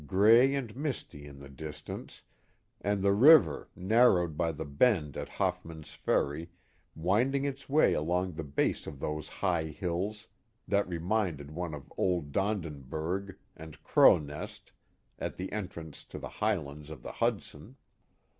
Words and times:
gray 0.07 0.55
and 0.55 0.75
misty 0.75 1.27
in 1.27 1.37
the 1.37 1.47
distance, 1.47 2.23
and 2.81 3.03
the 3.03 3.11
J 3.13 3.19
river, 3.19 3.69
narrowed 3.75 4.35
by 4.35 4.51
the 4.51 4.65
bend 4.65 5.15
at 5.15 5.29
Hoffman's 5.29 5.93
Ferry, 5.93 6.49
winding 6.95 7.45
its 7.45 7.69
1 7.69 7.77
way 7.77 7.93
along 7.93 8.31
the 8.33 8.43
base 8.43 8.87
of 8.87 8.99
those 8.99 9.27
high 9.27 9.65
hills 9.65 10.27
that 10.67 10.89
reminded 10.89 11.51
one 11.51 11.75
of, 11.75 11.93
old 11.97 12.31
Donderberg 12.31 13.35
and 13.55 13.77
Cro'nest 13.83 14.71
at 15.19 15.35
the 15.37 15.51
entrance 15.51 16.03
to 16.05 16.17
the 16.17 16.29
Highlands' 16.29 16.89
of 16.89 17.03
the 17.03 17.11
Hudson. 17.11 17.75